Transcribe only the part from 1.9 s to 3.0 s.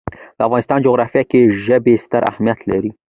ستر اهمیت لري.